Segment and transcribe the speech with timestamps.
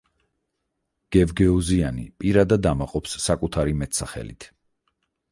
[1.15, 4.49] გევგეოზიანი პირადად ამაყობს საკუთარი მეტსახელით.